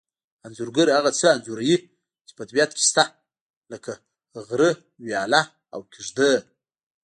[0.45, 1.77] انځورګر هغه څه انځوروي
[2.27, 3.03] چې په طبیعت کې شته
[3.71, 3.91] لکه
[4.47, 4.71] غره
[5.05, 5.41] ویاله
[5.73, 6.31] او کېږدۍ